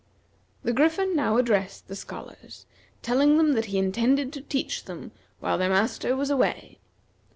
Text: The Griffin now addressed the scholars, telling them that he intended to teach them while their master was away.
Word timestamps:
The 0.63 0.73
Griffin 0.73 1.15
now 1.15 1.37
addressed 1.37 1.87
the 1.87 1.95
scholars, 1.95 2.65
telling 3.03 3.37
them 3.37 3.53
that 3.53 3.65
he 3.65 3.77
intended 3.77 4.33
to 4.33 4.41
teach 4.41 4.85
them 4.85 5.11
while 5.39 5.59
their 5.59 5.69
master 5.69 6.15
was 6.17 6.31
away. 6.31 6.79